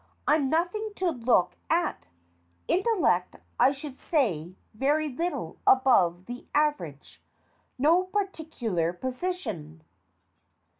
I'm 0.27 0.49
nothing 0.49 0.93
to 0.95 1.11
look 1.11 1.55
at. 1.69 2.07
Intellect, 2.67 3.35
I 3.59 3.71
should 3.71 3.99
say, 3.99 4.55
very 4.73 5.09
little 5.09 5.59
above 5.67 6.25
the 6.25 6.47
aver 6.57 6.87
age. 6.87 7.21
No 7.77 8.05
particular 8.05 8.93
position. 8.93 9.83